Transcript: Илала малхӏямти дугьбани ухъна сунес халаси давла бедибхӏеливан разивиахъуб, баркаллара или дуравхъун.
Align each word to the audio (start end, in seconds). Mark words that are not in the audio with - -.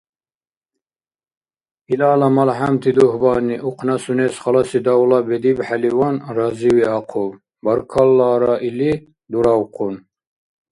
Илала 1.93 2.27
малхӏямти 2.37 2.89
дугьбани 2.97 3.55
ухъна 3.67 3.95
сунес 4.03 4.33
халаси 4.43 4.79
давла 4.85 5.19
бедибхӏеливан 5.27 6.15
разивиахъуб, 6.35 7.31
баркаллара 7.65 8.53
или 8.69 8.91
дуравхъун. 9.31 9.95